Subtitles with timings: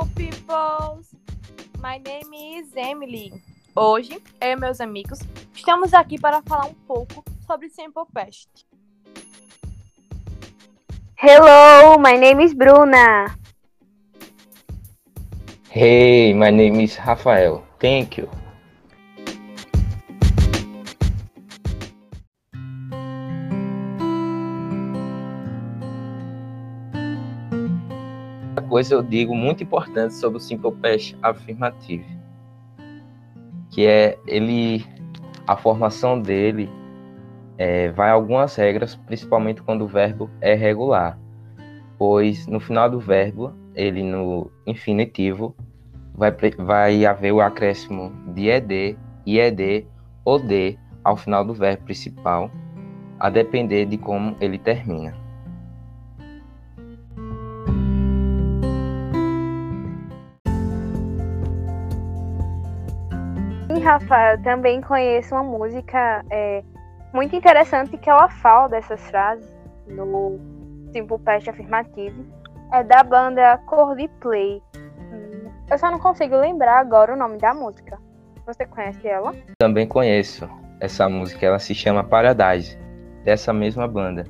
[0.00, 1.02] Hello, people!
[1.78, 3.34] My name is Emily.
[3.76, 5.18] Hoje, eu e meus amigos
[5.54, 8.48] estamos aqui para falar um pouco sobre Simple Pest.
[11.16, 13.36] Hello, my name is Bruna.
[15.68, 17.62] Hey, my name is Rafael.
[17.78, 18.39] Thank you.
[28.70, 32.06] Coisa eu digo muito importante sobre o Simple Past Affirmative,
[33.68, 34.86] que é ele,
[35.44, 36.70] a formação dele
[37.58, 41.18] é, vai algumas regras, principalmente quando o verbo é regular,
[41.98, 45.54] pois no final do verbo, ele no infinitivo,
[46.14, 48.96] vai, vai haver o acréscimo de ed,
[49.26, 49.86] ied
[50.24, 52.48] ou d ao final do verbo principal,
[53.18, 55.19] a depender de como ele termina.
[63.80, 66.62] Sim, Rafael, também conheço uma música é,
[67.14, 69.50] muito interessante que ela fala dessas frases
[69.88, 70.38] no
[70.92, 72.26] Simple Past Afirmativo.
[72.74, 74.62] É da banda Coldplay.
[75.70, 77.98] Eu só não consigo lembrar agora o nome da música.
[78.44, 79.34] Você conhece ela?
[79.58, 80.46] Também conheço
[80.78, 82.78] essa música, ela se chama Paradise,
[83.24, 84.24] dessa mesma banda.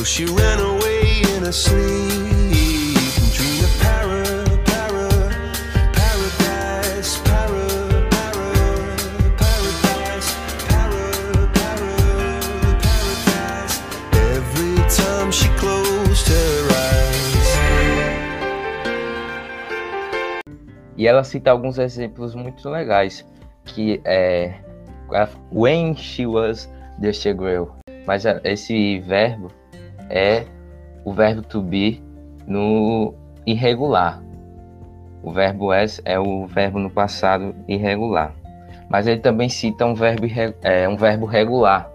[0.00, 4.24] So she ran away in her sleep and dreamed of para,
[4.64, 5.08] para,
[5.92, 7.68] paradise, para,
[8.08, 8.48] para,
[9.36, 10.32] paradise,
[10.64, 11.04] para,
[11.52, 11.92] para,
[12.80, 13.76] paradise.
[14.32, 17.50] Every time she closed her eyes.
[20.96, 23.22] E ela cita alguns exemplos muito legais,
[23.66, 24.54] que é
[25.52, 26.70] when she was
[27.02, 27.76] just a girl.
[28.06, 29.59] Mas é, esse verbo
[30.10, 30.44] é
[31.04, 32.02] o verbo to be
[32.46, 33.14] no
[33.46, 34.22] irregular.
[35.22, 38.34] O verbo as é o verbo no passado irregular.
[38.88, 40.26] Mas ele também cita um verbo,
[40.62, 41.90] é, um verbo regular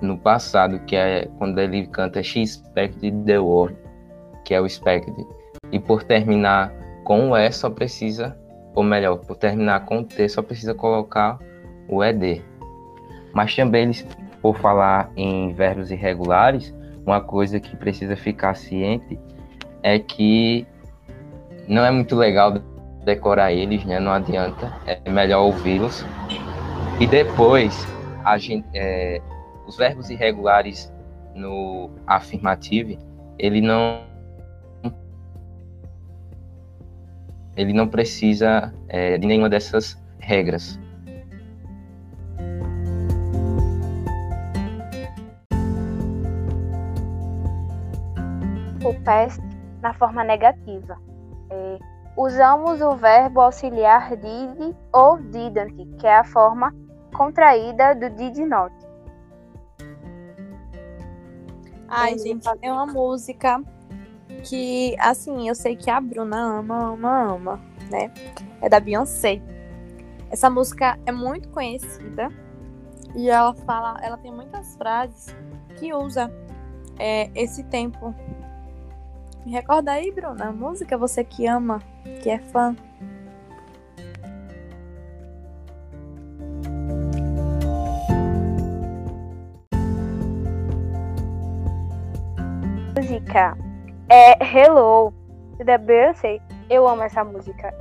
[0.00, 3.76] no passado, que é quando ele canta She expected the world,
[4.44, 5.14] que é o expected.
[5.70, 6.72] E por terminar
[7.04, 8.36] com o E só precisa,
[8.74, 11.38] ou melhor, por terminar com o T só precisa colocar
[11.88, 12.42] o ED.
[13.34, 13.90] Mas também,
[14.40, 16.74] por falar em verbos irregulares,
[17.04, 19.18] uma coisa que precisa ficar ciente
[19.82, 20.66] é que
[21.68, 22.54] não é muito legal
[23.04, 23.98] decorar eles, né?
[23.98, 26.04] Não adianta, é melhor ouvi-los.
[27.00, 27.86] E depois,
[28.24, 29.20] a gente, é,
[29.66, 30.92] os verbos irregulares
[31.34, 32.96] no afirmativo,
[33.38, 34.00] ele não
[37.56, 40.80] ele não precisa é, de nenhuma dessas regras.
[48.84, 49.40] O past
[49.80, 50.98] na forma negativa.
[51.50, 51.78] É,
[52.16, 56.74] usamos o verbo auxiliar did ou didn't, que é a forma
[57.14, 58.74] contraída do did not.
[61.88, 63.62] Ai, gente, é uma música
[64.44, 67.60] que, assim, eu sei que a Bruna ama, ama, ama,
[67.90, 68.10] né?
[68.62, 69.42] É da Beyoncé.
[70.30, 72.30] Essa música é muito conhecida
[73.14, 75.36] e ela fala, ela tem muitas frases
[75.76, 76.32] que usa
[76.98, 78.14] é, esse tempo.
[79.44, 81.82] Me recorda aí, Bruna, a música você que ama,
[82.22, 82.76] que é fã.
[92.96, 93.56] Música
[94.08, 95.12] é Hello,
[95.64, 96.38] da Beyoncé.
[96.70, 97.74] Eu amo essa música.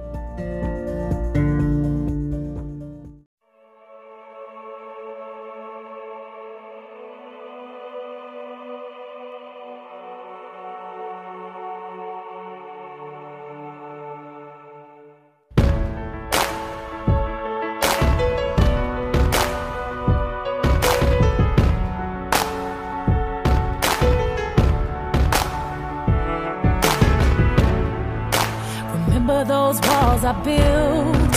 [29.42, 31.32] Remember those walls I built?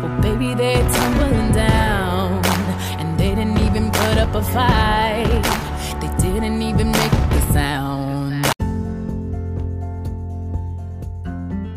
[0.00, 2.40] Well, baby, they're tumbling down.
[2.98, 5.42] And they didn't even put up a fight.
[6.00, 8.46] They didn't even make a sound.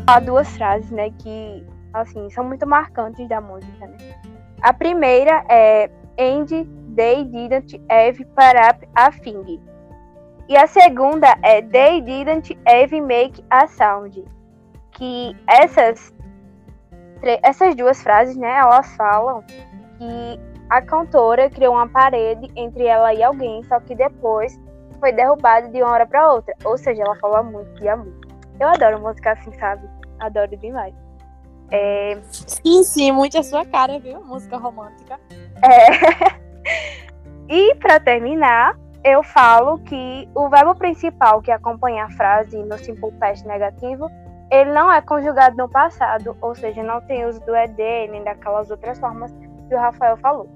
[0.06, 3.98] Há duas frases, né, que assim são muito marcantes da música, né?
[4.62, 6.46] A primeira é And
[6.96, 9.60] they didn't have put up a thing.
[10.48, 14.36] E a segunda é They Didn't Even Make a Sound.
[14.96, 16.12] Que essas,
[17.42, 19.42] essas duas frases, né, elas falam
[19.98, 24.58] que a cantora criou uma parede entre ela e alguém, só que depois
[24.98, 26.54] foi derrubada de uma hora para outra.
[26.64, 28.12] Ou seja, ela fala muito de amor.
[28.58, 29.88] Eu adoro música assim, sabe?
[30.18, 30.94] Adoro demais.
[31.70, 34.24] É, Sim, sim, muito a sua cara, viu?
[34.24, 35.18] Música romântica.
[35.62, 36.36] É.
[37.52, 43.12] e para terminar, eu falo que o verbo principal que acompanha a frase no simple
[43.12, 44.10] past negativo,
[44.50, 48.70] ele não é conjugado no passado, ou seja, não tem uso do ed nem daquelas
[48.70, 49.32] outras formas
[49.68, 50.48] que o Rafael falou.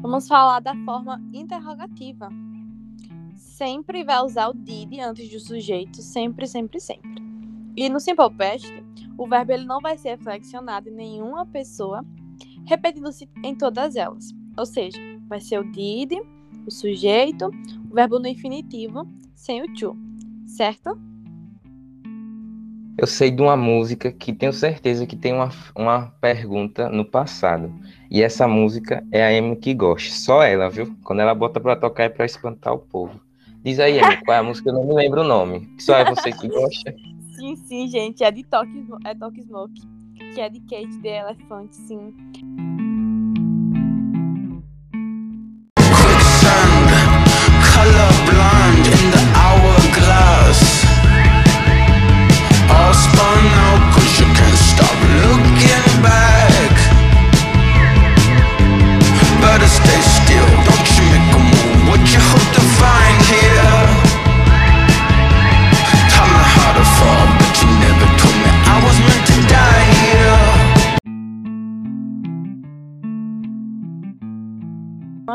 [0.00, 2.28] Vamos falar da forma interrogativa.
[3.34, 7.22] Sempre vai usar o did antes do sujeito, sempre, sempre, sempre.
[7.76, 8.72] E no simple past,
[9.18, 12.04] o verbo ele não vai ser flexionado em nenhuma pessoa,
[12.66, 14.30] repetindo-se em todas elas.
[14.56, 14.98] Ou seja,
[15.28, 16.12] vai ser o did,
[16.66, 17.50] o sujeito,
[17.90, 19.96] o verbo no infinitivo, sem o to,
[20.46, 20.98] certo?
[22.98, 27.70] Eu sei de uma música que tenho certeza que tem uma, uma pergunta no passado.
[28.10, 30.10] E essa música é a Amy que gosta.
[30.14, 30.96] Só ela, viu?
[31.04, 33.20] Quando ela bota pra tocar é pra espantar o povo.
[33.62, 34.70] Diz aí, Amy, qual é a música?
[34.70, 35.68] Eu não me lembro o nome.
[35.78, 36.94] Só é você que gosta.
[37.36, 38.70] Sim, sim, gente, é de Talk,
[39.04, 39.82] é Talk Smoke,
[40.34, 42.14] que é de Kate the Elephant, sim.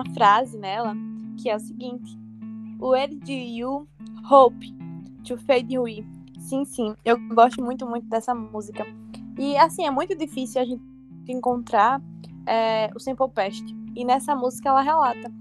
[0.01, 0.95] Uma frase nela
[1.37, 2.17] que é o seguinte:
[2.79, 3.87] Where do you
[4.29, 4.73] hope
[5.25, 6.03] to fade away?
[6.39, 8.83] Sim, sim, eu gosto muito, muito dessa música.
[9.37, 10.81] E assim, é muito difícil a gente
[11.27, 12.01] encontrar
[12.47, 13.63] é, o Simple Past.
[13.95, 15.31] E nessa música ela relata.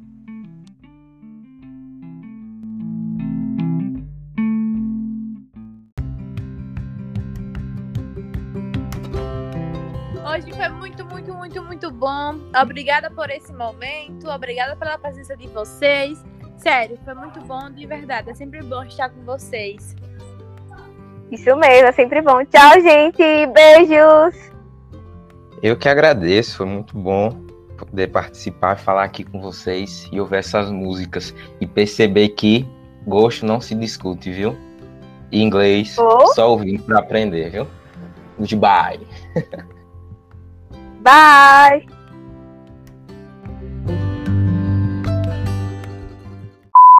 [10.40, 12.34] Hoje foi muito, muito, muito, muito bom.
[12.62, 14.26] Obrigada por esse momento.
[14.26, 16.24] Obrigada pela presença de vocês.
[16.56, 18.30] Sério, foi muito bom, de verdade.
[18.30, 19.94] É sempre bom estar com vocês.
[21.30, 22.42] Isso mesmo, é sempre bom.
[22.46, 23.22] Tchau, gente.
[23.48, 24.50] Beijos.
[25.62, 27.32] Eu que agradeço, foi muito bom
[27.76, 32.66] poder participar, falar aqui com vocês e ouvir essas músicas e perceber que
[33.06, 34.56] gosto não se discute, viu?
[35.30, 36.28] E inglês Oh.
[36.28, 37.66] só ouvindo para aprender, viu?
[38.38, 39.06] Goodbye.
[41.02, 41.86] Bye.